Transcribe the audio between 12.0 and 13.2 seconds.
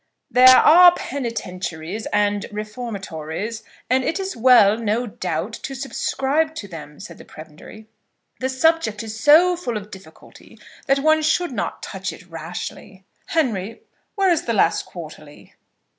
it rashly.